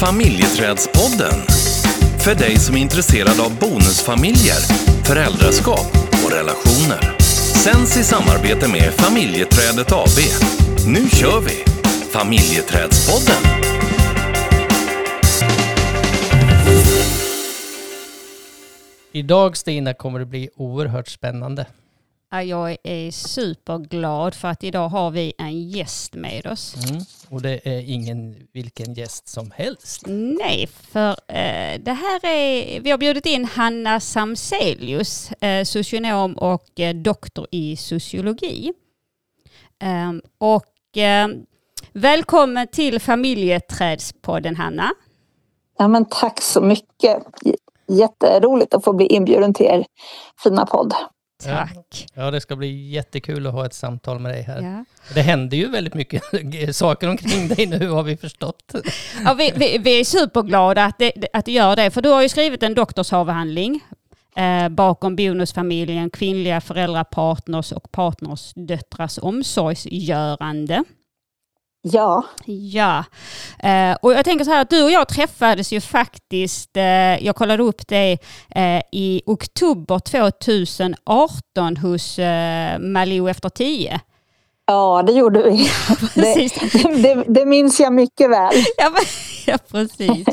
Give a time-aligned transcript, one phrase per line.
[0.00, 1.38] Familjeträdspodden.
[2.24, 4.60] För dig som är intresserad av bonusfamiljer,
[5.04, 5.86] föräldraskap
[6.24, 7.18] och relationer.
[7.64, 10.18] Sänds i samarbete med Familjeträdet AB.
[10.86, 11.64] Nu kör vi!
[12.10, 13.42] Familjeträdspodden.
[19.12, 21.66] Idag Stina kommer det bli oerhört spännande.
[22.30, 26.74] Ja, Jag är superglad för att idag har vi en gäst med oss.
[26.90, 27.02] Mm.
[27.30, 30.02] Och det är ingen vilken gäst som helst.
[30.06, 36.80] Nej, för eh, det här är, vi har bjudit in Hanna Samselius, eh, socionom och
[36.80, 38.72] eh, doktor i sociologi.
[39.80, 41.28] Ehm, och eh,
[41.92, 44.90] välkommen till familjeträdspodden Hanna.
[45.78, 47.22] Ja, men tack så mycket.
[47.42, 47.54] J-
[47.90, 49.86] Jätteroligt att få bli inbjuden till er
[50.42, 50.94] fina podd.
[51.44, 52.06] Tack.
[52.14, 54.62] Ja, det ska bli jättekul att ha ett samtal med dig här.
[54.62, 54.84] Ja.
[55.14, 56.22] Det händer ju väldigt mycket
[56.76, 58.74] saker omkring dig nu har vi förstått.
[59.24, 62.22] Ja, vi, vi, vi är superglada att, det, att du gör det, för du har
[62.22, 63.80] ju skrivit en doktorsavhandling
[64.36, 70.84] eh, bakom bonusfamiljen, kvinnliga föräldrar, partners och partners döttrars omsorgsgörande.
[71.82, 73.04] Ja, Ja,
[73.58, 77.36] eh, och jag tänker så här att du och jag träffades ju faktiskt, eh, jag
[77.36, 78.18] kollade upp det
[78.54, 84.00] eh, i oktober 2018 hos eh, Malou efter tio.
[84.66, 85.70] ja det gjorde vi.
[86.14, 86.50] Det,
[87.02, 88.54] det, det minns jag mycket väl.
[89.46, 90.26] Ja precis.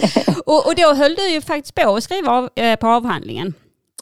[0.46, 3.54] Och, och då höll du ju faktiskt på att skriva av, eh, på avhandlingen.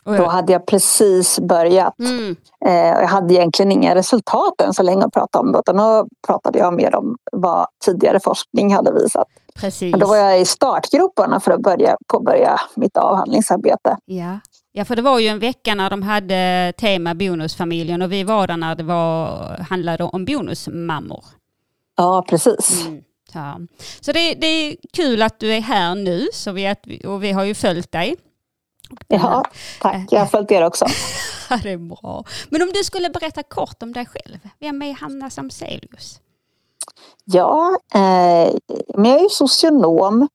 [0.05, 1.99] Och Då jag, hade jag precis börjat.
[1.99, 5.55] mm, Eh, och jag hade egentligen inga resultat än så länge att prata om.
[5.55, 9.27] Utan då pratade jag mer om vad tidigare forskning hade visat.
[9.55, 9.91] precis.
[9.91, 13.97] Men då var jag i startgroparna för att börja påbörja mitt avhandlingsarbete.
[14.05, 14.39] Ja.
[14.71, 18.47] ja, för det var ju en vecka när de hade tema bonusfamiljen och vi var
[18.47, 21.25] där när det var, handlade om bonusmammor.
[21.97, 22.85] Ja, precis.
[22.87, 23.01] Mm.
[23.33, 23.59] Ja.
[24.01, 27.31] Så det, det är kul att du är här nu så vi, att, och vi
[27.31, 28.15] har ju följt dig.
[29.07, 29.43] Ja,
[29.81, 30.07] tack.
[30.09, 30.85] Jag har följt er också.
[31.49, 32.23] Ja, det är bra.
[32.49, 34.37] Men om du skulle berätta kort om dig själv.
[34.59, 36.19] Vem är Hanna Samselius?
[37.25, 38.53] Ja, eh,
[38.97, 40.27] men jag är ju socionom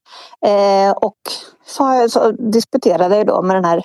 [0.46, 1.16] eh, och
[1.66, 3.82] så, så disputerade jag då med den här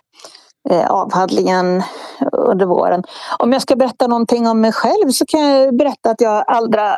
[0.69, 1.83] eh, avhandlingen
[2.31, 3.03] under våren.
[3.39, 6.97] Om jag ska berätta någonting om mig själv så kan jag berätta att jag allra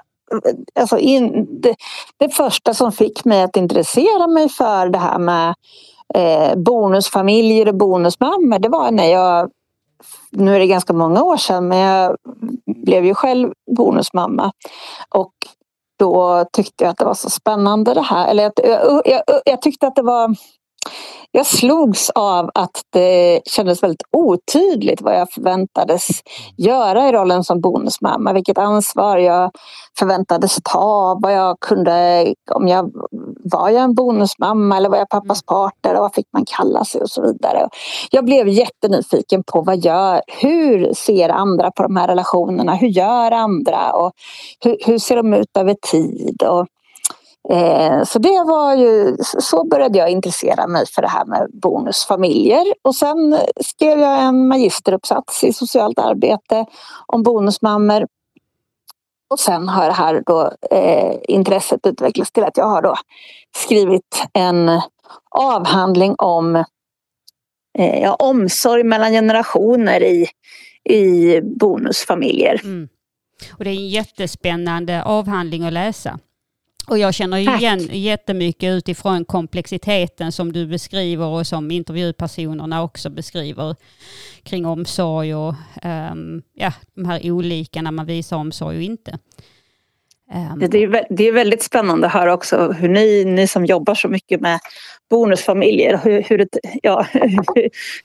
[0.79, 1.75] Alltså in, det,
[2.17, 5.53] det första som fick mig att intressera mig för det här med
[6.13, 9.49] eh, bonusfamiljer och bonusmammor det var när jag
[10.31, 12.15] nu är det ganska många år sedan men jag
[12.65, 14.51] blev ju själv bonusmamma
[15.09, 15.33] och
[15.99, 18.27] då tyckte jag att det var så spännande det här.
[18.27, 20.35] Eller att, jag, jag, jag tyckte att det var...
[21.31, 26.07] Jag slogs av att det kändes väldigt otydligt vad jag förväntades
[26.57, 28.33] göra i rollen som bonusmamma.
[28.33, 29.51] Vilket ansvar jag
[29.99, 32.91] förväntades ta, vad jag kunde, om jag
[33.51, 37.01] var jag en bonusmamma eller var jag pappas partner och vad fick man kalla sig
[37.01, 37.69] och så vidare.
[38.11, 42.75] Jag blev jättenyfiken på vad gör, hur ser andra på de här relationerna?
[42.75, 43.93] Hur gör andra?
[43.93, 44.11] Och
[44.63, 46.43] hur, hur ser de ut över tid?
[46.43, 46.67] Och,
[47.55, 52.65] eh, så det var ju, så började jag intressera mig för det här med bonusfamiljer.
[52.81, 56.65] Och sen skrev jag en magisteruppsats i socialt arbete
[57.07, 58.05] om bonusmammor.
[59.29, 62.95] Och sen har det här då, eh, intresset utvecklats till att jag har då
[63.57, 64.81] skrivit en
[65.31, 66.55] avhandling om
[67.77, 70.27] eh, ja, omsorg mellan generationer i,
[70.89, 72.61] i bonusfamiljer.
[72.63, 72.89] Mm.
[73.57, 76.19] Och det är en jättespännande avhandling att läsa.
[76.87, 83.09] Och jag känner ju igen jättemycket utifrån komplexiteten som du beskriver och som intervjupersonerna också
[83.09, 83.75] beskriver
[84.43, 89.19] kring omsorg och ehm, ja, de här olika när man visar omsorg och inte.
[90.33, 93.95] Ehm, Det är, det är väldigt spännande att höra också hur ni, ni som jobbar
[93.95, 94.59] så mycket med
[95.09, 96.47] bonusfamiljer, hur, hur,
[96.83, 97.05] ja,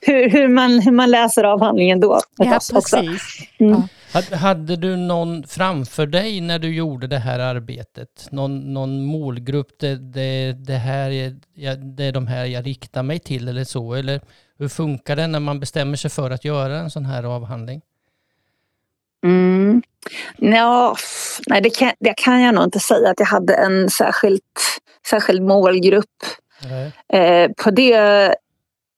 [0.01, 2.19] hur, hur, man, hur man läser avhandlingen då.
[2.37, 3.47] ja, precis.
[3.59, 3.71] Mm.
[3.73, 3.87] Ja.
[4.13, 8.27] Hade- du någon framför dig när du gjorde det här arbetet?
[8.31, 11.35] Någon, någon målgrupp, det, det, det, här är,
[11.95, 13.93] det är de här jag riktar mig till eller så?
[13.93, 14.21] Eller
[14.57, 17.81] hur funkar det när man bestämmer sig för att göra en sån här avhandling?
[19.23, 19.81] Mm.
[20.37, 20.95] Ja,
[21.47, 24.59] nej, det kan, det kan jag nog inte säga att jag hade en särskilt,
[25.09, 26.23] särskild målgrupp
[27.13, 28.35] eh, på det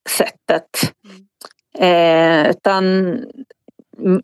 [0.10, 0.94] sättet.
[1.80, 2.86] Eh, utan
[4.00, 4.22] mm,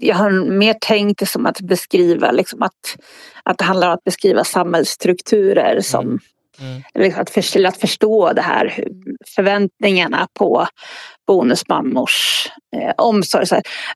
[0.00, 2.96] jag har mer tänkt det som att beskriva liksom att,
[3.42, 6.18] att det handlar om att beskriva samhällsstrukturer som
[6.60, 6.82] Mm.
[6.94, 8.84] eller att, för, att förstå det här
[9.34, 10.66] förväntningarna på
[11.26, 13.46] bonusmammors eh, omsorg.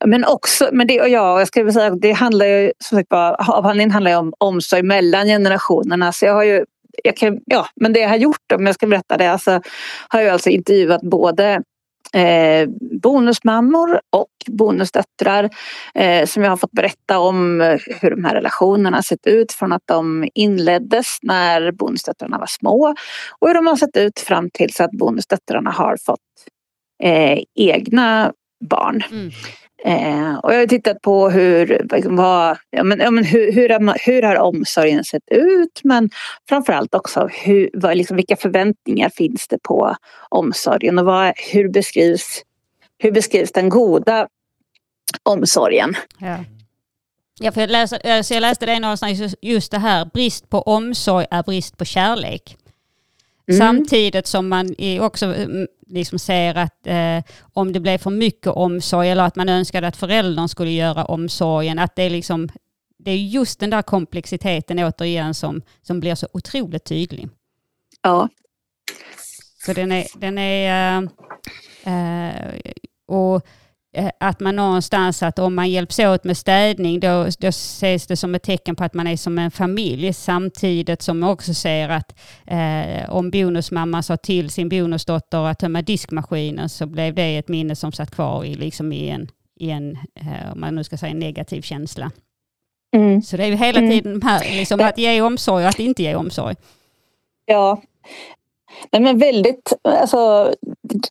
[0.05, 3.13] Men också, men det, och ja, jag skulle säga det handlar ju, som sagt
[3.49, 6.13] avhandlingen handlar ju om omsorg mellan generationerna.
[6.13, 6.65] Så jag har ju
[7.05, 9.61] jag kan, ja, men det jag har gjort, om jag ska berätta det, alltså,
[10.09, 11.63] har jag alltså intervjuat både
[12.15, 12.69] eh,
[13.03, 15.51] bonusmammor och bonusdöttrar
[15.95, 17.61] eh, som jag har fått berätta om
[18.01, 22.95] hur de här relationerna sett ut från att de inleddes när bonusdöttrarna var små
[23.39, 26.21] och hur de har sett ut fram tills att bonusdöttrarna har fått
[27.03, 28.33] eh, egna
[28.71, 29.03] barn.
[29.11, 29.31] Mm.
[29.85, 33.69] Eh, och jag har tittat på hur, liksom, vad, ja, men, ja, men hur, hur,
[33.69, 36.11] har, hur har omsorgen sett ut men
[36.49, 39.97] framförallt också hur, vad, liksom, vilka förväntningar finns det på
[40.29, 42.43] omsorgen och vad, hur, beskrivs,
[42.99, 44.29] hur beskrivs den goda
[45.23, 45.95] omsorgen.
[46.19, 46.37] Ja.
[47.41, 51.27] Ja, för jag, läste, alltså, jag läste det någonstans, just det här, brist på omsorg
[51.31, 52.57] är brist på kärlek.
[53.49, 53.59] Mm.
[53.59, 59.11] Samtidigt som man också mm, liksom ser att eh, om det blev för mycket omsorg
[59.11, 62.49] eller att man önskade att föräldern skulle göra omsorgen, att det är liksom
[62.99, 67.29] det är just den där komplexiteten återigen som, som blir så otroligt tydlig.
[68.03, 68.29] Ja.
[69.67, 71.09] Så den är, den är
[71.85, 72.73] äh, äh,
[73.07, 73.51] och Eh,
[74.21, 78.35] att man någonstans att om man hjälps åt med städning då, då ses det som
[78.35, 82.19] ett tecken på att man är som en familj samtidigt som man också ser att
[82.47, 87.77] eh, om bonusmamman sa till sin bonusdotter att tömma diskmaskinen så blev det ett minne
[87.77, 89.29] som satt kvar i, liksom i en,
[89.61, 92.11] i en eh, om man nu ska säga negativ känsla.
[92.97, 93.23] Mm.
[93.23, 93.91] Så det är ju hela mm.
[93.91, 96.57] tiden här, liksom, att ge omsorg och att inte ge omsorg.
[97.45, 97.83] Ja,
[98.93, 100.53] Nej, men väldigt, alltså,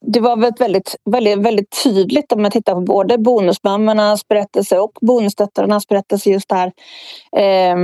[0.02, 5.88] det var väldigt, väldigt, väldigt tydligt om man tittar på både bonusmammornas berättelse och bonusdöttrarnas
[5.88, 6.72] berättelse just där.
[7.38, 7.76] Eh,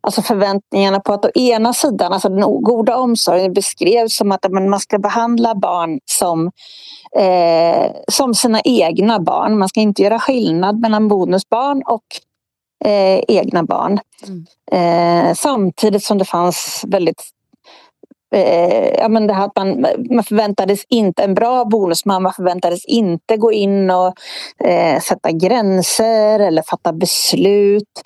[0.00, 4.80] alltså förväntningarna på att å ena sidan, alltså den goda omsorgen beskrevs som att man
[4.80, 6.50] ska behandla barn som,
[7.16, 9.58] eh, som sina egna barn.
[9.58, 12.04] Man ska inte göra skillnad mellan bonusbarn och
[12.84, 14.00] eh, egna barn.
[14.26, 14.46] Mm.
[14.72, 17.22] Eh, samtidigt som det fanns väldigt
[18.34, 23.36] eh, ja, men det här att man, man förväntades inte, en bra bonusmamma förväntades inte
[23.36, 24.14] gå in och
[24.64, 28.02] eh, sätta gränser eller fatta beslut.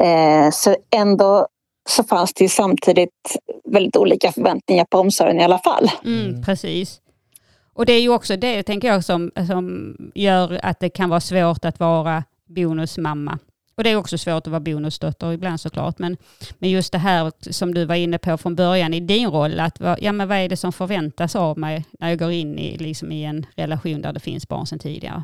[0.00, 1.46] Eh, så ändå
[1.88, 5.90] så fanns det samtidigt väldigt olika förväntningar på omsorgen i alla fall.
[6.04, 7.00] Mm, precis.
[7.74, 11.20] Och det är ju också det, tänker jag, som, som gör att det kan vara
[11.20, 13.38] svårt att vara bonusmamma.
[13.76, 15.98] Och det är också svårt att vara bonusdotter ibland såklart.
[15.98, 16.16] Men,
[16.58, 19.78] men just det här som du var inne på från början i din roll, att
[20.00, 23.12] ja, men vad är det som förväntas av mig när jag går in i, liksom
[23.12, 25.22] i en relation där det finns barn sedan tidigare?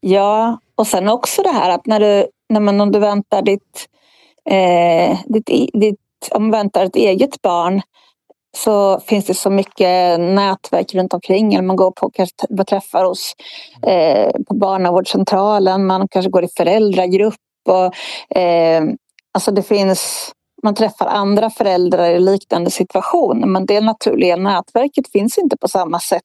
[0.00, 3.88] Ja, och sen också det här att när du, när man, om du väntar ditt,
[4.50, 6.00] eh, ditt, ditt,
[6.30, 7.82] om du väntar ett eget barn
[8.56, 11.54] så finns det så mycket nätverk runt omkring.
[11.54, 13.32] Eller man går på kanske träffar hos
[13.86, 17.34] eh, på barnavårdscentralen, man kanske går i föräldragrupp.
[17.68, 18.82] Och, eh,
[19.34, 20.32] alltså det finns,
[20.62, 26.00] man träffar andra föräldrar i liknande situationer men det naturliga nätverket finns inte på samma
[26.00, 26.22] sätt.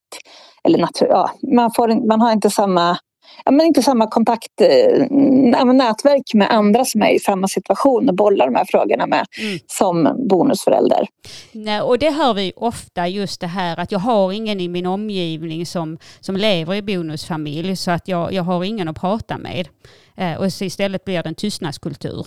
[0.64, 2.98] Eller natur, ja, man, får, man har inte samma
[3.44, 8.14] ja, men inte samma kontakt, äh, nätverk med andra som är i samma situation och
[8.14, 9.58] bollar de här frågorna med mm.
[9.66, 11.06] som bonusförälder.
[11.52, 14.86] Nej, och det hör vi ofta just det här att jag har ingen i min
[14.86, 19.68] omgivning som, som lever i bonusfamilj så att jag, jag har ingen att prata med.
[20.16, 22.26] Eh, och så istället blir det en tystnadskultur.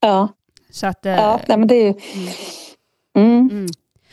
[0.00, 0.28] Ja,
[0.70, 1.94] så att, eh, ja nej, men det är ju...
[2.14, 2.28] Mm.
[3.14, 3.48] Mm.
[3.50, 3.66] mm.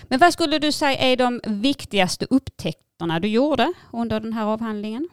[0.03, 5.09] Men vad skulle du säga är de viktigaste upptäckterna du gjorde under den här avhandlingen?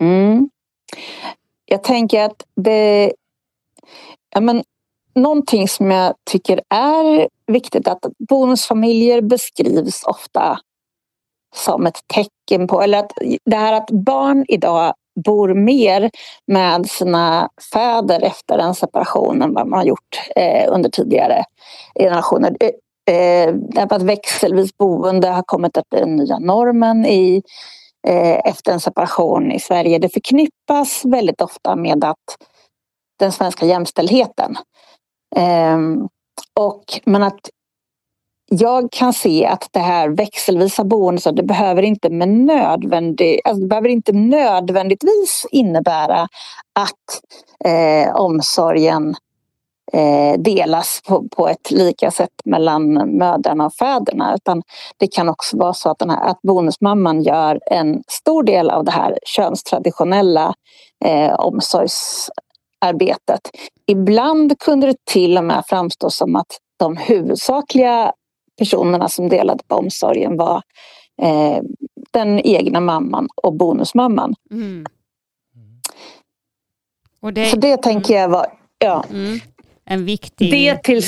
[0.00, 0.48] Mm.
[1.64, 3.12] Jag tänker att det...
[4.34, 4.62] Ja, men,
[5.14, 10.58] någonting som jag tycker är viktigt att bonusfamiljer beskrivs ofta
[11.54, 13.12] som ett tecken på, eller att
[13.44, 16.10] det här att barn idag bor mer
[16.46, 21.44] med sina fäder efter en separation än vad man har gjort eh, under tidigare
[21.98, 22.56] generationer.
[22.60, 22.70] Eh,
[23.14, 27.42] eh att växelvis boende har kommit att bli den nya normen i
[28.06, 29.98] Eh, efter en separation i Sverige.
[29.98, 32.36] Det förknippas väldigt ofta med att
[33.18, 34.56] den svenska jämställdheten.
[35.36, 36.08] Ehm,
[36.60, 37.40] och, men att
[38.50, 43.68] jag kan se att det här växelvisa boendet, det behöver inte, med nödvändig, alltså det
[43.68, 46.28] behöver inte nödvändigtvis innebära
[46.78, 47.20] att
[47.64, 49.14] eh, omsorgen
[49.92, 54.34] eh, delas på, på, ett lika sätt mellan mödrarna och fäderna.
[54.34, 54.62] Utan
[54.96, 58.84] det kan också vara så att, den här, att bonusmamman gör en stor del av
[58.84, 60.54] det här könstraditionella
[61.04, 63.40] eh, omsorgsarbetet.
[63.86, 68.12] Ibland kunde det till och med framstå som att de huvudsakliga
[68.58, 70.62] personerna som delade på omsorgen var
[71.22, 71.58] eh,
[72.10, 74.34] den egna mamman och bonusmamman.
[74.50, 74.86] Mm.
[77.20, 77.46] Och det...
[77.46, 78.46] Så det tänker jag var...
[78.78, 79.04] Ja.
[79.10, 79.40] Mm.
[79.86, 80.50] En viktig...
[80.50, 81.02] Det till,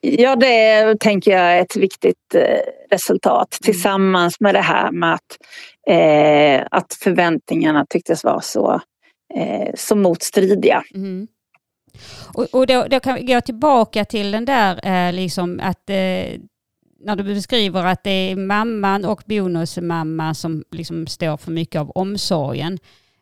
[0.00, 2.60] ja, det tänker jag är ett viktigt eh,
[2.90, 3.72] resultat mm.
[3.72, 5.38] tillsammans med det här med att,
[5.90, 8.80] eh, att förväntningarna tycktes vara så,
[9.34, 10.82] eh, så motstridiga.
[10.94, 11.28] Mm.
[12.34, 16.40] Och, och då, då, kan vi gå tillbaka till den där eh, liksom att eh,
[17.00, 21.90] när du beskriver att det är mamman och bonusmamman som liksom står för mycket av
[21.90, 22.78] omsorgen.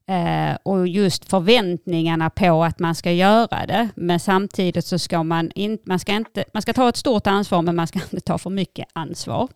[0.08, 3.88] Eh, och just förväntningarna på att man ska göra det.
[3.94, 7.62] Men samtidigt så ska man inte, man ska inte, man ska ta ett stort ansvar
[7.62, 9.48] men man ska inte ta för mycket ansvar.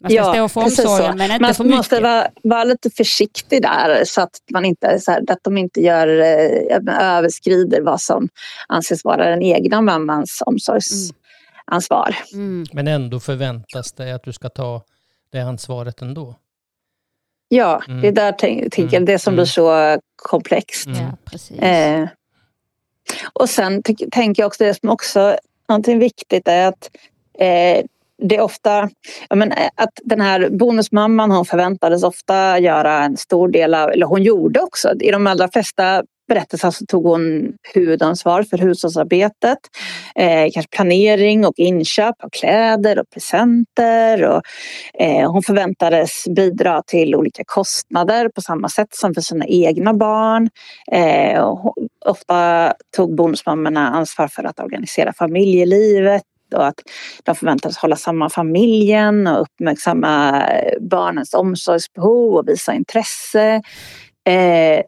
[0.00, 1.70] Man ska ja, stå för omsorgen men inte man för mycket.
[1.70, 5.58] Man måste vara, vara, lite försiktig där så att, man inte, så här, att de
[5.58, 8.28] inte gör, äh, överskrider vad som
[8.68, 12.16] anses vara den egna mammans omsorgsansvar.
[12.32, 12.46] Mm.
[12.46, 12.66] Mm.
[12.72, 14.82] Men ändå förväntas det att du ska ta
[15.32, 16.34] det ansvaret ändå?
[17.52, 18.00] Ja, mm.
[18.00, 19.06] det är där tänk, tänker mm.
[19.06, 19.46] det som blir mm.
[19.46, 20.88] så komplext.
[21.58, 22.08] Ja, eh,
[23.32, 25.36] och sen tänker jag också det som också
[25.68, 26.90] någonting viktigt är att
[27.38, 27.84] eh,
[28.20, 28.88] det är ofta,
[29.34, 34.06] men eh, att den här bonusmamman hon förväntades ofta göra en stor del av, eller
[34.06, 39.58] hon gjorde också, i de allra flesta berättelser så tog hon huvudansvar för hushållsarbetet.
[40.14, 44.24] Eh, kanske planering och inköp av kläder och presenter.
[44.24, 44.42] Och,
[45.02, 50.48] eh, hon förväntades bidra till olika kostnader på samma sätt som för sina egna barn.
[50.92, 51.44] Eh,
[52.06, 56.22] ofta tog bonusmammorna ansvar för att organisera familjelivet
[56.54, 56.80] och att
[57.24, 60.44] de förväntas hålla samman familjen och uppmärksamma
[60.80, 63.62] barnens omsorgsbehov och visa intresse.
[64.26, 64.82] Eh,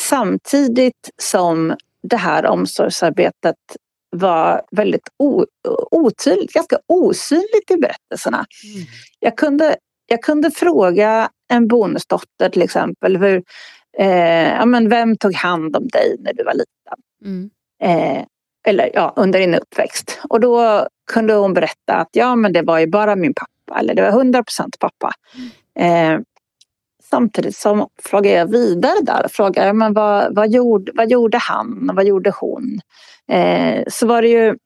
[0.00, 3.56] samtidigt som det här omsorgsarbetet
[4.16, 5.08] var väldigt
[5.90, 8.46] otydligt, ganska osynligt i berättelserna.
[8.64, 8.86] Mm.
[9.18, 13.42] Jag, kunde, jag kunde fråga en bonusdotter till exempel, hur,
[13.98, 16.98] eh, ja, men vem tog hand om dig när du var liten?
[17.24, 17.50] Mm.
[17.82, 18.24] Eh,
[18.64, 20.20] eller ja, under din uppväxt.
[20.28, 23.94] Och då kunde hon berätta att ja, men det var ju bara min pappa eller
[23.94, 25.12] det var 100 procent pappa.
[25.76, 26.14] Mm.
[26.14, 26.20] Eh,
[27.10, 31.90] samtidigt som frågar jag vidare där, frågar jag men vad, vad, gjorde, vad gjorde han
[31.90, 32.80] och vad gjorde hon?
[33.28, 34.56] Eh, så var det ju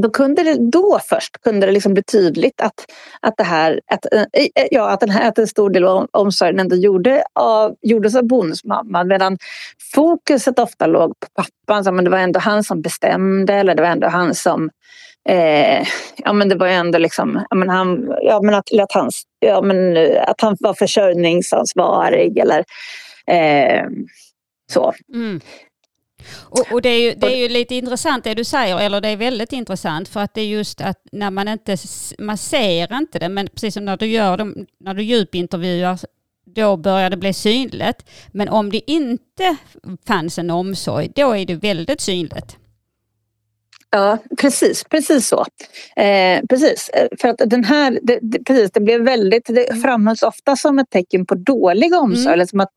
[0.00, 2.86] då, kunde det, då först kunde det liksom bli tydligt att,
[3.20, 6.06] att, det här, att, eh, eh, ja, att, den här, att en stor del av
[6.10, 9.38] omsorgen ändå gjorde av, gjordes av bonusmamman medan
[9.94, 11.84] fokuset ofta låg på pappan.
[11.84, 14.70] Så, men det var ändå han som bestämde eller det var ändå han som
[15.28, 18.92] Eh, ja men det var ju ändå liksom, ja men han, ja men att, att,
[18.92, 22.64] han, ja men eh, att han var försörjningsansvarig eller
[23.26, 23.86] eh,
[24.72, 24.92] så.
[25.14, 25.40] Mm.
[26.32, 29.08] Och, och, det, är ju, det är ju lite intressant det du säger, eller det
[29.08, 31.76] är väldigt intressant för att det är just att när man inte,
[32.18, 35.98] man ser inte det, men precis som när du gör dem, när du djupintervjuar
[36.54, 38.10] då börjar det bli synligt.
[38.32, 39.56] Men om det inte
[40.06, 42.56] fanns en omsorg, då är det väldigt synligt.
[43.92, 45.46] Ja, precis, precis så.
[45.96, 49.82] Eh, precis, för att den här, det, det, precis, det blev väldigt, det mm.
[49.82, 52.26] framhölls ofta som ett tecken på dålig omsorg.
[52.26, 52.38] Mm.
[52.38, 52.70] Liksom att,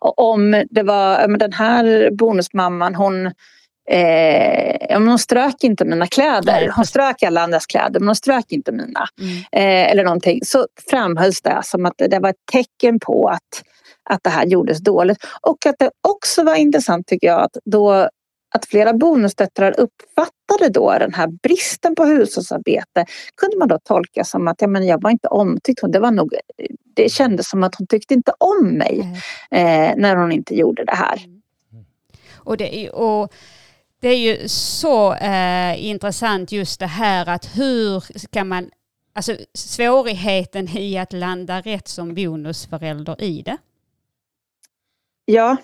[0.00, 3.30] om det var, den här bonusmamman, hon
[3.90, 6.72] Eh, hon strök inte mina kläder.
[6.76, 9.08] Hon strök alla andras kläder men hon strök inte mina.
[9.20, 9.36] Mm.
[9.36, 10.40] Eh, eller någonting.
[10.44, 13.62] Så framhölls det som att det var ett tecken på att,
[14.10, 15.18] att det här gjordes dåligt.
[15.40, 18.08] Och att det också var intressant tycker jag att då
[18.54, 23.04] att flera bonusdöttrar uppfattade då den här bristen på hushållsarbete
[23.36, 25.80] kunde man då tolka som att ja, men jag var inte omtyckt.
[25.88, 26.34] Det, var nog,
[26.94, 29.00] det kändes som att hon tyckte inte om mig
[29.50, 31.16] eh, när hon inte gjorde det här.
[31.24, 31.84] Mm.
[32.36, 33.32] Och det är, och
[34.00, 38.70] det är ju så eh, intressant just det här att hur ska man,
[39.12, 43.56] alltså svårigheten i att landa rätt som bonusförälder i det.
[45.24, 45.56] Ja,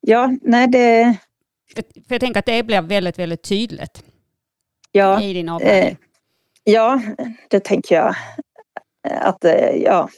[0.00, 1.16] ja, nej det
[1.74, 4.02] för jag tänker att det blir väldigt, väldigt tydligt
[4.92, 5.88] ja, i din avhandling.
[5.88, 5.96] Eh,
[6.64, 7.02] ja,
[7.50, 8.14] det tänker jag.
[9.08, 10.08] Att, eh, ja.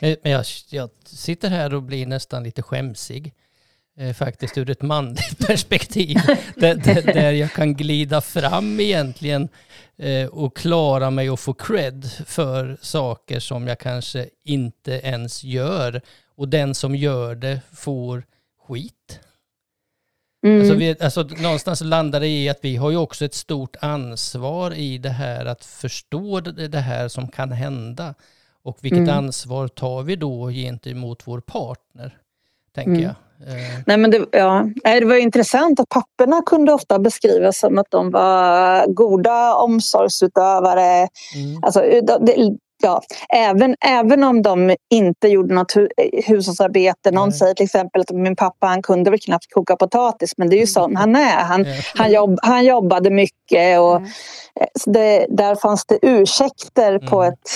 [0.00, 0.16] Mm.
[0.22, 3.34] Men jag, jag sitter här och blir nästan lite skämsig
[3.98, 6.16] eh, faktiskt ur ett manligt perspektiv.
[6.56, 9.48] där, där, där, jag kan glida fram egentligen
[9.96, 16.00] eh, och klara mig och få cred för saker som jag kanske inte ens gör.
[16.36, 18.24] Och den som gör det får
[18.68, 19.20] skit.
[20.42, 20.60] Mm.
[20.60, 24.74] Alltså, vi, alltså någonstans landar det i att vi har ju också ett stort ansvar
[24.74, 28.14] i det här att förstå det, här som kan hända.
[28.64, 29.18] Och vilket mm.
[29.18, 32.16] ansvar tar vi då gentemot vår partner,
[32.74, 33.02] tänker mm.
[33.02, 33.14] jag.
[33.46, 33.80] Eh.
[33.86, 34.68] Nej, men det, ja.
[34.84, 41.08] det var intressant att papporna kunde ofta beskrivas som att de var goda omsorgsutövare.
[41.36, 41.62] Mm.
[41.62, 43.02] Alltså, det, ja,
[43.34, 45.88] även, även om de inte gjorde något hu
[46.26, 47.10] hushållsarbete.
[47.10, 47.38] Någon Nej.
[47.38, 50.60] säger till exempel att min pappa han kunde väl knappt koka potatis men det är
[50.60, 51.36] ju sån han är.
[51.44, 51.74] Han, Ja.
[51.94, 54.08] han, jobb, han jobbade mycket och Mm.
[54.60, 57.32] eh, så det, där fanns det ursäkter på, Mm.
[57.32, 57.50] ett,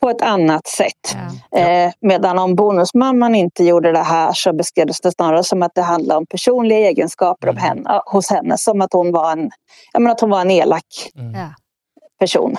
[0.00, 1.16] på ett annat sätt.
[1.50, 1.58] Ja.
[1.58, 5.82] Eh, medan om bonusmamman inte gjorde det här så beskrevs det snarare som att det
[5.82, 7.62] handlade om personliga egenskaper Mm.
[7.62, 8.58] henne, hos henne.
[8.58, 9.50] Som att hon var en,
[9.92, 11.48] jag menar, att hon var en elak Mm.
[12.20, 12.56] Person.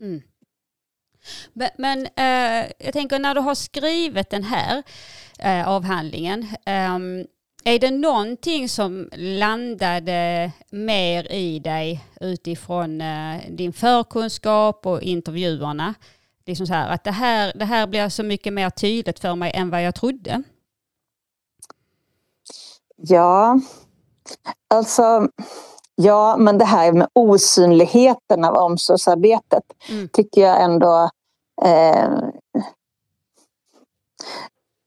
[0.00, 0.20] Mm.
[1.76, 4.82] Men, eh, jag tänker när du har skrivit den här
[5.38, 7.24] eh, avhandlingen, ehm,
[7.64, 15.94] är det någonting som landade mer i dig utifrån eh, din förkunskap och intervjuerna?
[16.46, 19.52] Liksom så här, att det här, det här blir så mycket mer tydligt för mig
[19.54, 20.42] än vad jag trodde.
[22.96, 23.60] Ja,
[24.68, 25.28] alltså
[26.00, 30.08] Ja, men det här med osynligheten av omsorgsarbetet Mm.
[30.12, 31.10] tycker jag ändå
[31.64, 32.18] eh,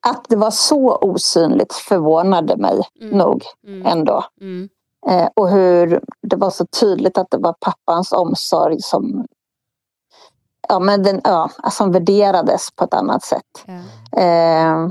[0.08, 3.18] att det var så osynligt förvånade mig Mm.
[3.18, 3.86] nog Mm.
[3.86, 4.26] ändå.
[4.42, 4.70] Mm.
[5.10, 9.26] Eh, och hur det var så tydligt att det var pappans omsorg som,
[10.70, 13.66] ja, men den, ja, som värderades på ett annat sätt.
[13.66, 14.22] Ja.
[14.22, 14.90] Eh,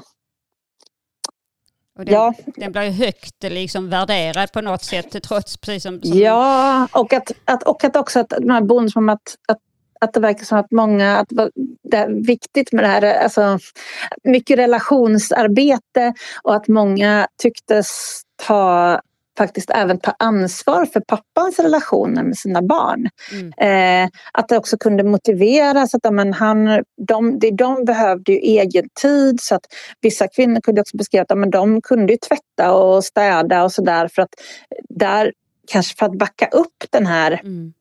[1.99, 6.03] Och den, ja, den blir högt liksom värderad på något sätt trots precis som...
[6.03, 9.59] som ja, och att, att, och att också att de här bonus att, att,
[10.00, 11.28] att det verkar som att många, att
[11.83, 13.59] det är viktigt med det här, alltså
[14.25, 19.00] mycket relationsarbete och att många tycktes ta
[19.38, 23.09] faktiskt även ta ansvar för pappans relationer med sina barn.
[23.33, 24.04] Mm.
[24.04, 26.66] Eh, att det också kunde motiveras att ja, men han,
[26.97, 29.64] de, de, de behövde ju egen tid så att
[30.00, 33.73] vissa kvinnor kunde också beskriva att ja, men de kunde ju tvätta och städa och
[33.73, 34.35] sådär för att
[34.88, 35.33] där
[35.66, 37.73] kanske för att backa upp den här Mm.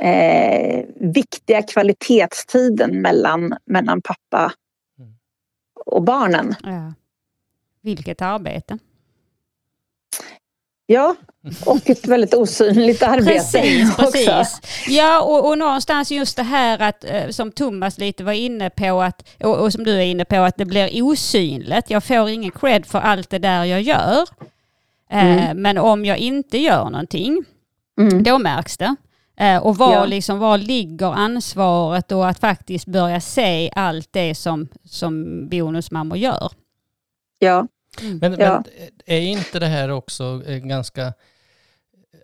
[0.00, 4.52] Eh, viktiga kvalitetstiden mellan, mellan pappa
[4.98, 5.12] Mm.
[5.86, 6.54] och barnen.
[6.62, 6.92] Ja.
[7.82, 8.78] Vilket arbete.
[10.86, 11.16] Ja,
[11.66, 14.02] och ett väldigt osynligt arbete Precis, också.
[14.12, 14.60] precis.
[14.88, 19.02] Ja, och, och någonstans just det här att, eh, som Thomas lite var inne på,
[19.02, 21.90] att, och, och som du är inne på, att det blir osynligt.
[21.90, 24.22] Jag får ingen cred för allt det där jag gör.
[25.10, 27.44] Eh, Men om jag inte gör någonting,
[28.00, 28.22] Mm.
[28.22, 28.96] då märks det.
[29.36, 30.04] Eh, och var, Ja.
[30.04, 36.52] liksom, var ligger ansvaret och att faktiskt börja se allt det som, som bonusmammor gör.
[37.38, 37.66] Ja.
[38.20, 38.62] Men, Ja.
[38.64, 38.64] men
[39.06, 41.12] är inte det här också eh, ganska,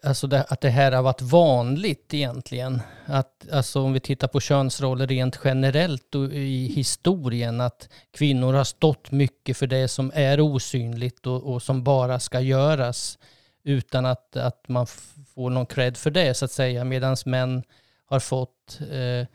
[0.02, 2.80] alltså det, att det här har varit vanligt egentligen?
[3.06, 8.64] Att, alltså om vi tittar på könsroller rent generellt och i historien, att kvinnor har
[8.64, 13.18] stått mycket för det som är osynligt och, och som bara ska göras
[13.64, 14.86] utan att, att man
[15.38, 17.62] får någon cred för det så att säga, medan män
[18.06, 19.26] har fått, eh,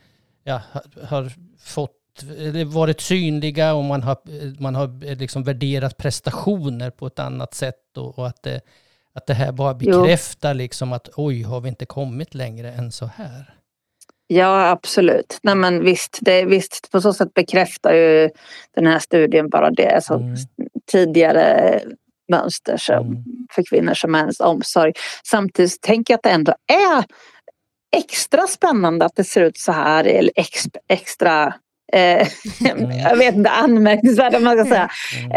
[0.43, 0.61] ja,
[1.03, 1.91] har, fått
[2.37, 4.17] eller varit synliga och man har,
[4.61, 8.61] man har eh, liksom värderat prestationer på ett annat sätt och, och att, det,
[9.13, 10.01] att det här bara Jo.
[10.01, 13.53] bekräftar liksom att oj, har vi inte kommit längre än så här?
[14.27, 15.39] Ja, absolut.
[15.43, 18.29] Nej, men visst, det, visst, på så sätt bekräftar ju
[18.75, 19.95] den här studien bara det.
[19.95, 20.35] Alltså, Mm.
[20.91, 21.81] Tidigare
[22.29, 23.42] mönster som, Mm.
[23.53, 24.93] För kvinnor som mäns omsorg.
[25.27, 27.03] Samtidigt tänker jag att det ändå är
[27.97, 30.03] extra spännande att det ser ut så här.
[30.03, 31.53] Eller ex, extra,
[31.93, 32.27] eh,
[33.03, 34.89] jag vet inte, anmärkningsvärt om man ska säga.
[35.25, 35.31] Mm.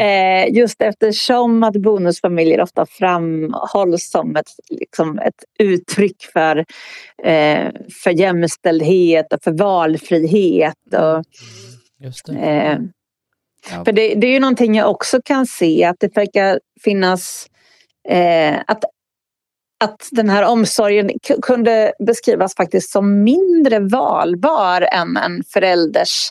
[0.48, 6.57] Eh, just eftersom att bonusfamiljer ofta framhålls som ett, liksom ett uttryck för,
[7.24, 7.68] eh,
[8.02, 10.74] för jämställdhet och för valfrihet.
[10.92, 11.24] Och,
[12.00, 12.33] Just det.
[12.38, 12.79] eh,
[13.70, 13.85] Ja.
[13.85, 17.46] för det, det är ju någonting jag också kan se att det verkar finnas
[18.09, 18.85] eh, att,
[19.85, 21.11] att den här omsorgen
[21.42, 26.31] kunde beskrivas faktiskt som mindre valbar än en förälders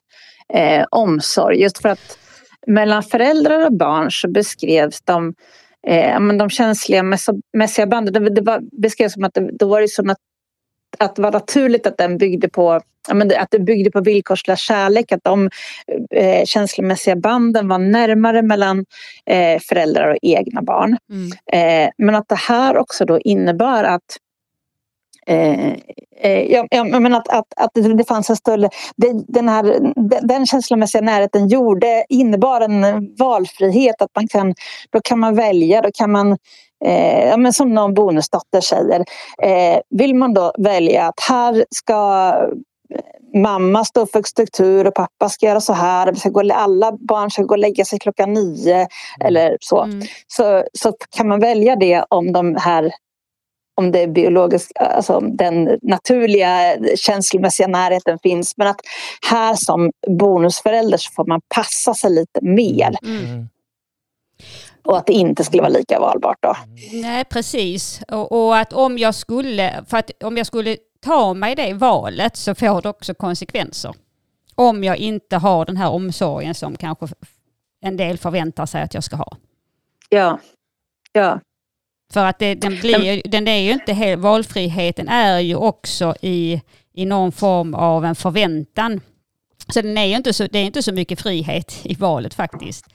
[0.53, 1.61] eh, omsorg.
[1.61, 2.17] Just för att
[2.67, 5.33] mellan föräldrar och barn så beskrevs de,
[5.87, 7.03] eh, men de känsliga
[7.57, 8.13] mässiga banden.
[8.13, 10.03] Det, det var, beskrevs som att det, då var det så
[10.99, 12.81] att, det var naturligt att den byggde på
[13.37, 15.49] att det byggde på villkorslös kärlek, att de
[16.11, 18.85] eh, känslomässiga banden var närmare mellan
[19.25, 20.97] eh, föräldrar och egna barn.
[21.09, 21.31] Mm.
[21.85, 24.17] Eh, men att det här också då innebar att
[25.25, 25.73] Eh,
[26.21, 28.69] eh, ja, ja, men att, att, att det fanns en större...
[29.27, 29.63] Den, här,
[29.95, 34.01] den, den känslomässiga närheten gjorde, innebar en valfrihet.
[34.01, 34.53] Att man kan,
[34.89, 36.37] då kan man välja, då kan man...
[36.85, 38.99] Eh, ja, men som någon bonusdotter säger.
[39.43, 42.33] Eh, vill man då välja att här ska
[43.35, 46.11] mamma stå för struktur och pappa ska göra så här.
[46.11, 48.87] Vi ska gå, alla barn ska gå och lägga sig klockan nio
[49.19, 50.01] eller så Mm.
[50.27, 52.91] så, så kan man välja det om de här
[53.75, 58.57] om det biologiska, alltså den naturliga känslomässiga närheten finns.
[58.57, 58.79] Men att
[59.29, 62.95] här som bonusförälder så får man passa sig lite mer.
[63.03, 63.49] Mm.
[64.85, 66.57] Och att det inte skulle vara lika valbart då.
[66.93, 68.01] Nej, precis.
[68.07, 72.37] Och, och, att om jag skulle, för att om jag skulle ta mig det valet
[72.37, 73.93] så får det också konsekvenser.
[74.55, 77.07] Om jag inte har den här omsorgen som kanske
[77.81, 79.37] en del förväntar sig att jag ska ha.
[80.09, 80.39] Ja.
[81.11, 81.39] Ja.
[82.13, 86.61] För att det, den, blir, den är ju inte helt, valfriheten är ju också i,
[86.93, 89.01] i någon form av en förväntan.
[89.73, 92.85] Så, den är ju inte så det är inte så mycket frihet i valet faktiskt.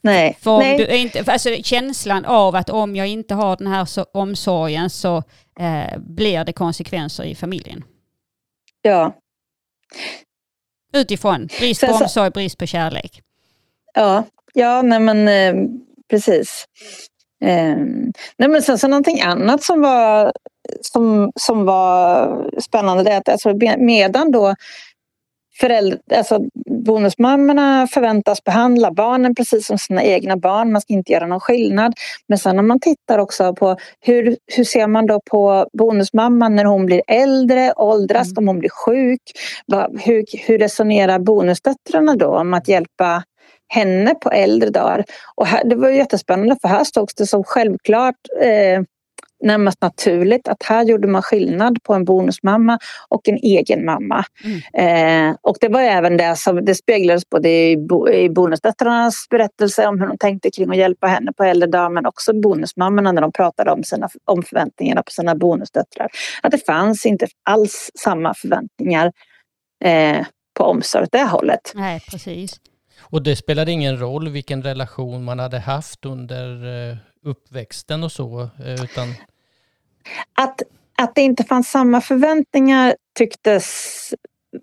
[0.00, 0.38] Nej.
[0.40, 0.78] För Nej.
[0.78, 5.16] Du inte, alltså känslan av att om jag inte har den här så, omsorgen så
[5.60, 7.84] eh, blir det konsekvenser i familjen.
[8.82, 9.14] Ja.
[10.92, 13.22] Utifrån brist på så- omsorg, brist på kärlek.
[13.94, 14.24] Ja,
[14.54, 15.54] ja nej men eh,
[16.10, 16.64] precis.
[17.44, 17.76] Eh,
[18.38, 20.32] nej men sen så någonting annat som var,
[20.80, 24.54] som, som var spännande det är att alltså, medan då
[25.60, 26.40] föräldrar, alltså
[26.86, 31.94] bonusmammorna förväntas behandla barnen precis som sina egna barn, man ska inte göra någon skillnad.
[32.28, 36.64] Men sen när man tittar också på hur, hur ser man då på bonusmamman när
[36.64, 38.38] hon blir äldre, åldras, Mm.
[38.38, 39.22] om hon blir sjuk.
[40.04, 43.22] Hur, hur resonerar bonusdöttrarna då om att hjälpa
[43.68, 45.04] henne på äldre dagar.
[45.34, 48.82] Och här, det var jättespännande för här stod det som självklart eh,
[49.42, 54.24] närmast naturligt att här gjorde man skillnad på en bonusmamma och en egen mamma.
[54.72, 59.86] Eh, och det var även det som det speglades både i, bo, i bonusdöttrarnas berättelse
[59.86, 63.22] om hur de tänkte kring att hjälpa henne på äldre dagar men också bonusmammorna när
[63.22, 66.08] de pratade om, sina, om förväntningarna på sina bonusdöttrar.
[66.42, 69.12] Att det fanns inte alls samma förväntningar
[69.84, 70.26] eh,
[70.58, 71.72] på omsorg åt det hållet.
[71.74, 72.60] Nej, precis.
[73.10, 78.40] Och det spelade ingen roll vilken relation man hade haft under eh, uppväxten och så,
[78.64, 79.08] eh, utan
[80.38, 80.62] att,
[80.98, 83.64] att det inte fanns samma förväntningar tycktes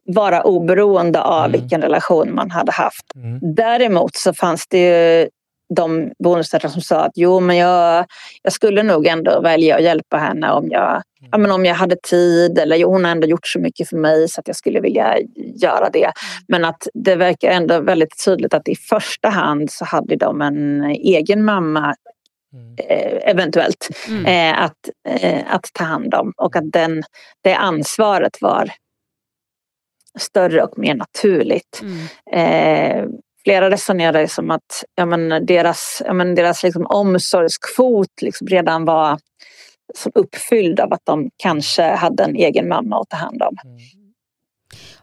[0.06, 1.52] vara oberoende av Mm.
[1.62, 3.16] vilken relation man hade haft.
[3.16, 5.30] mm, Däremot så fanns det ju
[5.76, 8.06] de bonusdöttrar som sa att jo men jag,
[8.42, 11.02] jag skulle nog ändå välja att hjälpa henne om jag,
[11.32, 13.98] ja, men om jag hade tid eller jo, hon har ändå gjort så mycket för
[13.98, 15.18] mig så att jag skulle vilja
[15.56, 16.12] göra det.
[16.48, 20.84] Men att det verkar ändå väldigt tydligt att i första hand så hade de en
[20.84, 21.96] egen mamma
[22.54, 24.26] mm, eh, eventuellt Mm.
[24.26, 24.90] eh, att,
[25.22, 27.04] eh, att ta hand om och att den,
[27.42, 28.72] det ansvaret var
[30.20, 31.82] större och mer naturligt.
[31.82, 32.06] Mm.
[32.32, 33.10] Eh,
[33.44, 39.20] flera resonerade som att ja, men deras, ja, men deras liksom omsorgskvot liksom redan var
[39.98, 43.58] som uppfylld av att de kanske hade en egen mamma att ta hand om.
[43.66, 43.78] mm.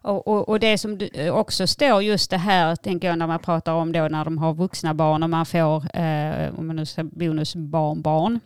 [0.03, 3.38] Och, och, och det som eh, också står just det här, tänker jag när man
[3.38, 6.87] pratar om då när de har vuxna barn och man får, eh, om man nu
[6.87, 8.40] ska bonusbarnbarn.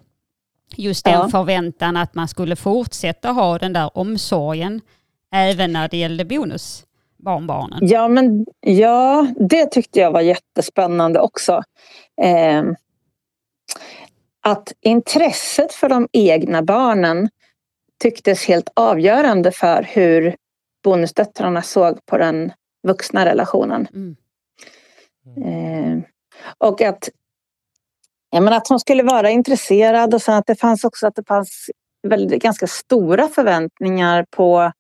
[0.77, 1.29] Just den Ja.
[1.29, 4.81] förväntan att man skulle fortsätta ha den där omsorgen
[5.33, 7.79] även när det gällde bonusbarnbarnen.
[7.83, 11.63] Ja, men, ja, det tyckte jag var jättespännande också.
[12.23, 12.63] Eh,
[14.45, 17.29] att intresset för de egna barnen
[18.03, 20.37] tycktes helt avgörande för hur
[20.85, 22.53] bonusdöttrarna såg på den
[22.87, 23.89] vuxna relationen.
[23.95, 24.17] Mm.
[25.47, 26.05] Eh,
[26.59, 27.09] och att,
[28.31, 31.29] ja, men att hon skulle vara intresserad och sen att det fanns också att det
[31.29, 31.71] fanns
[32.09, 34.73] väldigt, ganska stora förväntningar på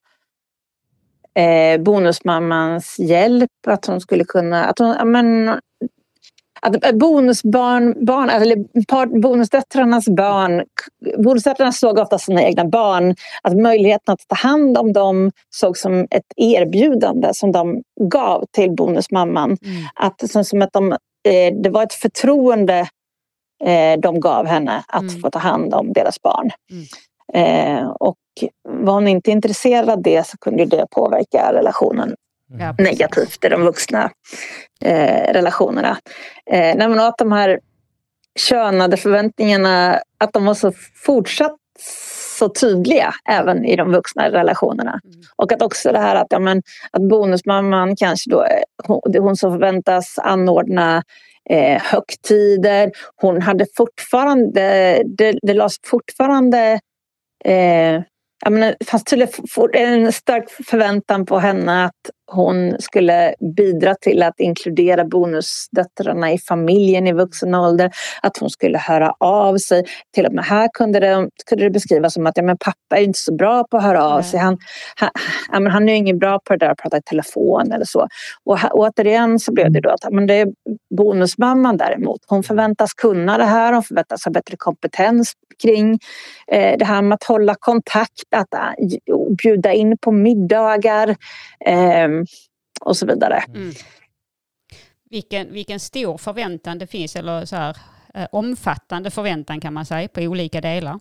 [1.35, 3.51] eh, bonusmammans hjälp.
[3.67, 4.65] Att hon skulle kunna...
[4.65, 5.61] Att hon, ja, men,
[6.67, 10.63] att bonusbarn, barn, eller par- bonusdöttrarnas barn,
[11.25, 16.07] bonusdöttrarna såg ofta sina egna barn, att möjligheten att ta hand om dem såg som
[16.11, 19.51] ett erbjudande som de gav till bonusmamman.
[19.51, 19.83] Mm.
[19.95, 22.79] Att, som, som att de, eh, det var ett förtroende
[23.65, 25.21] eh, de gav henne att Mm.
[25.21, 26.51] få ta hand om deras barn.
[26.71, 26.85] Mm.
[27.35, 28.17] Eh, och
[28.69, 32.15] var hon inte intresserad av det så kunde det påverka relationen
[32.59, 32.91] Precis.
[32.91, 34.11] negativt i de vuxna
[34.85, 35.99] eh, relationerna.
[36.51, 37.61] Eh, nej, men att de här
[38.39, 40.73] könade förväntningarna, att de var så
[41.05, 41.57] fortsatt
[42.39, 45.01] så tydliga även i de vuxna relationerna.
[45.05, 45.21] Mm.
[45.37, 49.37] Och att också det här att, ja, men, att bonusmamman kanske då, är- hon, hon
[49.37, 51.03] som förväntas anordna
[51.51, 52.91] eh, högtider.
[53.17, 56.81] Hon hade fortfarande, det, det lades fortfarande
[57.45, 58.03] eh,
[58.45, 59.31] jag menar, det fanns tydligen
[59.75, 67.07] en stark förväntan på henne att hon skulle bidra till att inkludera bonusdöttrarna i familjen
[67.07, 67.91] i vuxen ålder.
[68.23, 69.85] Att hon skulle höra av sig.
[70.15, 73.03] Till och med här kunde det, kunde det beskrivas som att ja, men pappa är
[73.03, 74.41] inte så bra på att höra av sig.
[74.41, 74.59] Han,
[74.97, 75.11] han,
[75.53, 78.09] ja, men han är inte bra på det där att prata i telefon eller så.
[78.45, 80.49] Och återigen så blev det då att men det är
[80.97, 82.21] bonusmamman däremot.
[82.27, 83.73] Hon förväntas kunna det här.
[83.73, 85.33] Hon förväntas ha bättre kompetens
[85.63, 85.99] kring
[86.47, 91.09] eh, det här med att hålla kontakt, att uh, bjuda in på middagar
[91.67, 92.09] eh,
[92.81, 93.45] och så vidare.
[93.49, 93.73] Mm.
[95.11, 97.77] Vilken, vilken stor förväntan det finns, eller så här,
[98.15, 101.01] eh, omfattande förväntan kan man säga, på olika delar.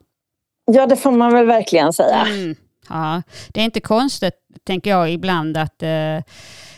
[0.66, 2.26] Ja, det får man väl verkligen säga.
[2.26, 2.56] Mm.
[2.90, 3.22] Ja,
[3.54, 4.34] det är inte konstigt,
[4.64, 6.20] tänker jag ibland, att eh,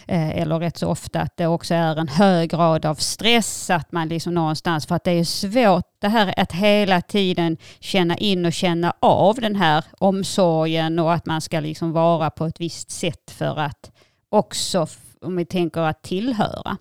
[0.08, 3.92] Eh, eller rätt så ofta att det också är en hög grad av stress, att
[3.92, 8.46] man liksom någonstans, för att det är svårt det här att hela tiden känna in
[8.46, 12.92] och känna av den här omsorgen och att man ska liksom vara på ett visst
[12.92, 13.92] sätt för att
[14.36, 14.88] också,
[15.22, 16.78] om vi tänker att tillhöra.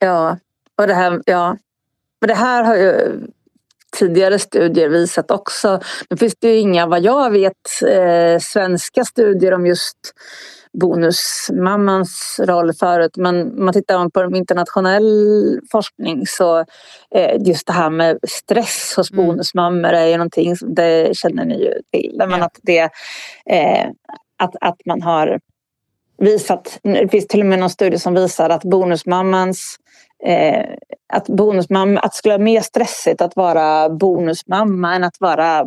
[0.00, 0.38] Ja,
[0.78, 1.56] och det här, ja.
[2.20, 3.20] Men det här har ju
[3.98, 5.80] tidigare studier visat också.
[6.10, 9.98] Nu finns det ju inga, vad jag vet, eh, svenska studier om just
[10.78, 16.64] bonusmammans roll förut men man tittar på internationell forskning så
[17.14, 19.26] eh, just det här med stress hos mm.
[19.26, 22.22] bonusmammor är ju någonting som det känner ni ju till.
[22.28, 22.90] Men att, det,
[23.50, 23.86] eh,
[24.38, 25.38] att, att man har
[26.18, 29.76] visat, det finns till och med någon studie som visar att bonusmammans
[30.24, 30.64] eh,
[31.12, 35.60] att, bonusmamma, att det skulle vara mer stressigt att vara bonusmamma än att vara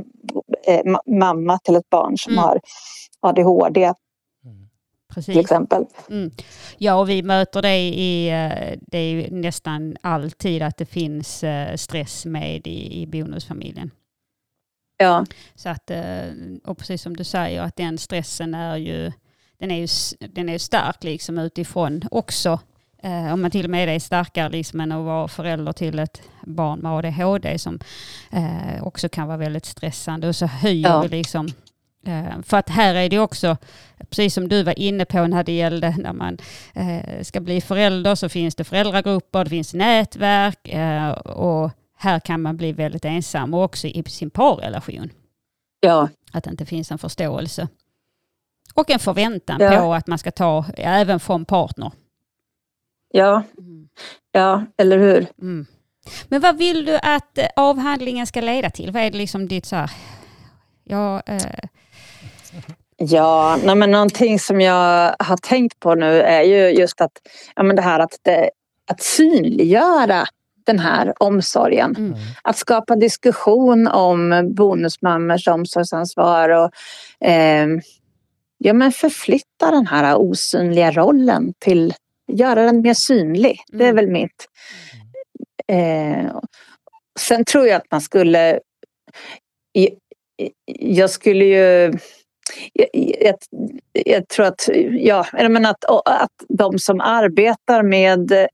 [0.68, 2.44] eh, mamma till ett barn som mm.
[2.44, 2.60] har
[3.20, 3.94] ADHD.
[5.14, 5.34] Precis.
[5.34, 5.86] Till exempel.
[6.10, 6.32] Mm.
[6.78, 11.76] Ja, och vi möter det i, eh, det är nästan alltid att det finns eh,
[11.76, 13.92] stress med i, i bonusfamiljen.
[14.98, 15.26] Ja.
[15.56, 16.24] Så att, eh,
[16.64, 19.12] och precis som du säger, att den stressen är ju,
[19.60, 19.88] den är ju,
[20.28, 22.60] den är stark liksom utifrån också.
[23.34, 26.80] om man till och med är starkare liksom än att vara förälder till ett barn
[26.80, 27.80] med ADHD som
[28.82, 30.28] också kan vara väldigt stressande.
[30.28, 31.02] Och så höjer ja.
[31.02, 31.50] vi liksom
[32.08, 33.58] Eh, för att här är det också,
[34.10, 36.38] precis som du var inne på när det gällde när man
[36.74, 42.42] eh, ska bli förälder så finns det föräldragrupper, det finns nätverk eh, och här kan
[42.42, 45.10] man bli väldigt ensam och också i sin parrelation.
[45.80, 46.10] Ja.
[46.32, 47.68] Att det inte finns en förståelse.
[48.78, 49.80] Och en förväntan ja.
[49.80, 51.92] på att man ska ta, även från partner.
[53.12, 53.88] Ja, mm.
[54.32, 55.28] ja eller hur.
[55.42, 55.66] Mm.
[56.28, 58.92] Men vad vill du att avhandlingen ska leda till?
[58.92, 59.92] Vad är det liksom ditt så här,
[60.84, 61.70] ja, eh,
[63.00, 67.12] Ja, nej men någonting som jag har tänkt på nu är ju just att,
[67.56, 68.50] ja men det här att, det,
[68.92, 70.26] att synliggöra
[70.66, 71.96] den här omsorgen.
[71.98, 72.14] Mm.
[72.42, 76.72] Att skapa diskussion om bonusmammors omsorgsansvar och
[77.28, 77.68] eh,
[78.58, 81.94] ja, men förflytta den här osynliga rollen till
[82.32, 83.60] göra den mer synlig.
[83.68, 83.96] Det är mm.
[83.96, 84.48] väl mitt.
[85.68, 86.38] Eh,
[87.20, 88.60] sen tror jag att man skulle
[90.66, 91.94] jag skulle ju
[92.74, 93.36] jag, jag,
[93.94, 98.48] jag, tror att, ja, men att, att de som arbetar med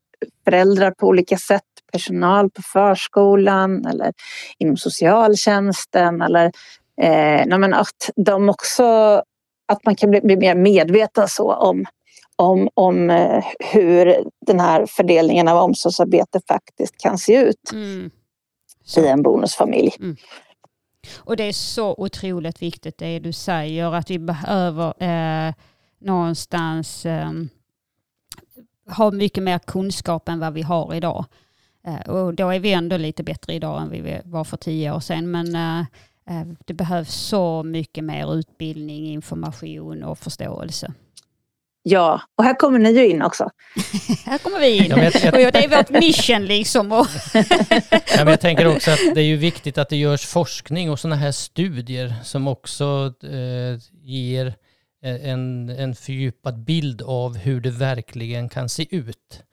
[0.46, 1.62] föräldrar på olika sätt,
[1.92, 4.14] personal på förskolan eller
[4.58, 6.46] inom socialtjänsten eller
[7.02, 9.22] eh, men att de också,
[9.66, 11.86] att man kan bli, bli mer medveten så om,
[12.36, 18.12] om, om eh, hur den här fördelningen av omsorgsarbete faktiskt kan se ut mm.
[18.98, 19.92] i en bonusfamilj.
[20.00, 20.16] Mm.
[21.18, 25.54] Och det är så otroligt viktigt det du säger, att vi behöver eh,
[26.00, 27.32] någonstans eh,
[28.98, 31.26] ha mycket mer kunskap än vad vi har idag.
[31.88, 35.00] Eh, och då är vi ändå lite bättre idag än vi var för tio år
[35.00, 35.32] sedan.
[35.32, 35.86] Men eh,
[36.66, 40.94] det behövs så mycket mer utbildning, information och förståelse.
[41.86, 43.50] Ja, och här kommer ni ju in också.
[44.26, 44.86] här kommer vi in.
[44.90, 47.06] Ja, jag, jag, det är vårt mission liksom.
[47.94, 51.00] ja, men jag tänker också att det är ju viktigt att det görs forskning och
[51.00, 54.48] sådana här studier som också eh, ger
[55.04, 59.44] eh, en, en fördjupad bild av hur det verkligen kan se ut.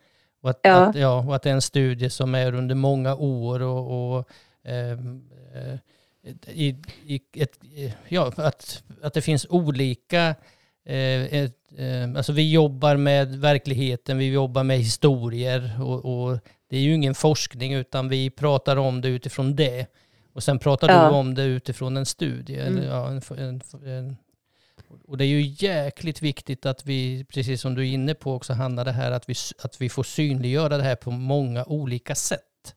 [0.42, 0.74] Och att, ja.
[0.74, 4.28] Att, ja, och att det är en studie som är under många år och, och
[4.64, 5.22] ehm,
[5.54, 5.78] eh,
[6.46, 7.58] i, i ett,
[8.08, 10.34] ja, att, att det finns olika
[10.84, 16.76] Eh, ett, eh, alltså vi jobbar med verkligheten, vi jobbar med historier och, och, det
[16.76, 19.86] är ju ingen forskning utan vi pratar om det utifrån det.
[20.32, 21.08] Och sen pratar ja.
[21.08, 22.60] du om det utifrån en studie.
[22.60, 22.84] Mm.
[22.84, 24.16] Ja, en, en, en,
[25.08, 28.52] och det är ju jäkligt viktigt att vi, precis som du är inne på också
[28.52, 32.74] handlar det här att vi, att vi får synliggöra det här på många olika sätt.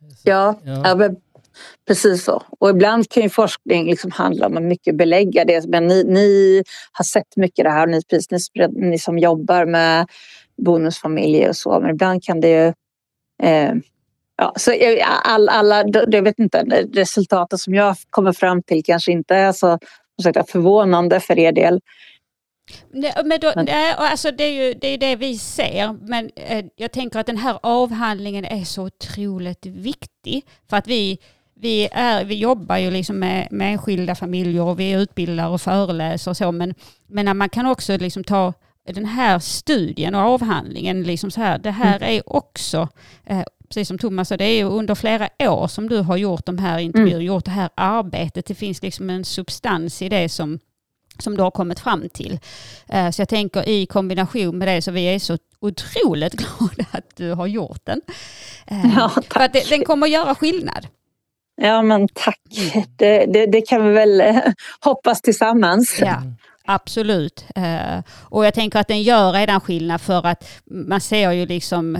[0.00, 1.10] Så, ja, ja.
[1.86, 2.42] Precis så.
[2.58, 5.68] Och ibland kan ju forskning liksom handla om att mycket belägga det.
[5.68, 6.62] Men ni, ni
[6.92, 10.06] har sett mycket det här, ni, precis, ni, ni som jobbar med
[10.64, 11.80] bonusfamiljer och så.
[11.80, 12.72] Men ibland kan det ju...
[13.48, 13.74] Eh,
[14.36, 14.74] ja, så
[15.24, 19.78] all, alla, jag vet inte, resultaten som jag kommer fram till kanske inte är så
[20.48, 21.80] förvånande för er del.
[23.24, 26.92] Men då, nej, alltså det, är ju, det är det vi ser, men eh, jag
[26.92, 30.46] tänker att den här avhandlingen är så otroligt viktig.
[30.70, 31.18] För att vi,
[31.62, 36.30] vi, är, vi jobbar ju liksom med, med enskilda familjer och vi utbildar och föreläser
[36.30, 36.74] och så, men,
[37.06, 38.52] men man kan också liksom ta
[38.86, 42.16] den här studien och avhandlingen, liksom så här, det här mm.
[42.16, 42.88] är också,
[43.26, 46.58] eh, precis som Thomas sa, det är under flera år som du har gjort de
[46.58, 47.26] här intervjuerna, mm.
[47.26, 48.46] gjort det här arbetet.
[48.46, 50.58] Det finns liksom en substans i det som
[51.18, 52.38] som du har kommit fram till.
[52.88, 57.16] Eh, så jag tänker i kombination med det så vi är så otroligt glada att
[57.16, 58.00] du har gjort den.
[58.66, 59.32] Eh, ja, tack.
[59.32, 60.86] För att det, den kommer att göra skillnad.
[61.56, 62.40] Ja men tack.
[62.74, 62.84] Mm.
[62.96, 64.36] Det, det, det kan vi väl eh,
[64.80, 65.98] hoppas tillsammans.
[66.00, 66.22] Ja.
[66.64, 67.44] Absolut.
[68.22, 71.92] och jag tänker att den gör redan skillnad för att man ser ju liksom,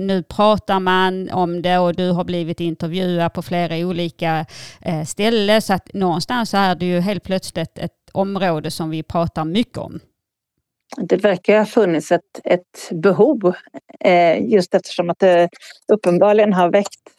[0.00, 4.46] nu pratar man om det och du har blivit intervjuad på flera olika
[5.06, 9.44] ställen så att någonstans så är det ju helt plötsligt ett område som vi pratar
[9.44, 10.00] mycket om.
[10.96, 13.54] Det verkar ha funnits ett, ett behov
[14.00, 15.48] eh, just eftersom att det
[15.92, 17.15] uppenbarligen har väckt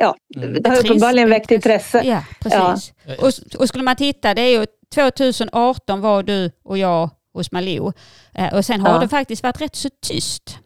[0.00, 0.62] Ja, mm.
[0.62, 2.02] det har uppenbarligen väckt intresse.
[2.04, 2.92] Ja, precis.
[3.04, 3.14] Ja.
[3.18, 7.92] Och, och skulle man titta, det är ju 2018 var du och jag hos Malou
[8.34, 8.98] eh, och sen har ja.
[8.98, 10.58] det faktiskt varit rätt så tyst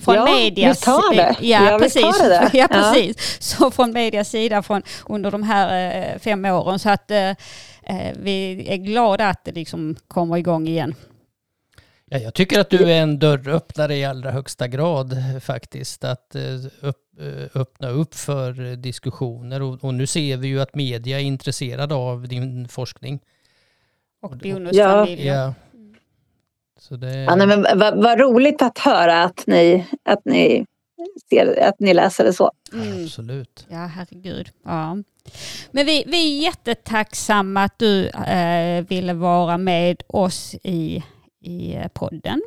[0.00, 0.76] från ja, medias...
[0.76, 1.36] Visst har det.
[1.40, 2.18] Ja, ja precis.
[2.18, 2.50] Det.
[2.52, 3.16] ja, precis.
[3.16, 3.36] Ja.
[3.40, 6.78] Så från medias sida från, under de här eh, fem åren.
[6.78, 7.30] Så att eh,
[7.82, 10.94] eh, vi är glada att det liksom kommer igång igen.
[12.12, 16.04] Ja, jag tycker att du är en dörröppnare i allra högsta grad faktiskt.
[16.04, 16.36] Att
[16.80, 17.18] upp,
[17.54, 22.28] öppna upp för diskussioner och, och, nu ser vi ju att media är intresserade av
[22.28, 23.20] din forskning.
[24.22, 25.34] Och bonusfamiljer.
[25.34, 25.54] Ja.
[26.80, 27.16] Så det...
[27.16, 30.66] ja, nej, men vad, vad, roligt att höra att ni, att ni,
[31.30, 32.52] ser, att ni läser det så.
[32.72, 33.04] Mm.
[33.04, 33.66] Absolut.
[33.68, 34.50] Ja, herregud.
[34.64, 34.96] Ja.
[35.70, 41.02] Men vi, vi är jättetacksamma att du äh, ville vara med oss i,
[41.40, 42.42] i eh, podden.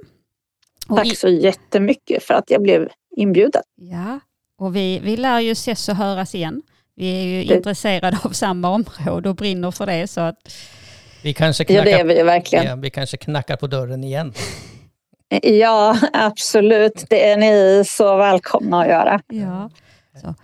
[0.88, 3.62] Och Tack så jättemycket för att jag blev inbjuden.
[3.76, 4.20] Ja,
[4.58, 6.62] och vi, vi lär ju ses och höras igen.
[6.96, 7.56] Vi är ju det...
[7.56, 10.08] intresserade av samma område och brinner för det.
[10.08, 10.54] Så att
[11.24, 12.66] vi kanske knackar, ja, det är vi verkligen.
[12.66, 14.34] Ja, vi kanske knackar på dörren igen.
[15.42, 17.06] Ja, absolut.
[17.10, 19.22] Det är ni så välkomna att göra.
[19.28, 19.70] Ja.
[20.22, 20.36] Så.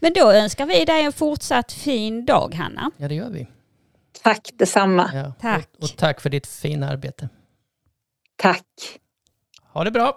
[0.00, 2.90] Men då önskar vi dig en fortsatt fin dag, Hanna.
[2.96, 3.46] Ja, det gör vi.
[4.22, 5.10] Tack detsamma.
[5.14, 5.68] Ja, tack.
[5.76, 7.28] Och, och tack för ditt fina arbete.
[8.38, 8.64] Tack.
[9.72, 10.16] Ha det bra.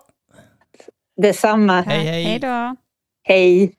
[1.22, 1.82] Detsamma.
[1.82, 2.24] Hej, hej.
[2.24, 2.76] Hej då.
[3.24, 3.76] Hej.